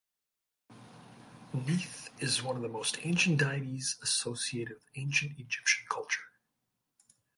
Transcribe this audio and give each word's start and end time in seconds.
Neith 1.53 2.09
is 2.19 2.41
one 2.41 2.55
of 2.55 2.63
the 2.63 2.67
most 2.67 2.97
ancient 3.03 3.37
deities 3.37 3.97
associated 4.01 4.73
with 4.73 4.89
ancient 4.95 5.33
Egyptian 5.39 5.85
culture. 5.91 6.23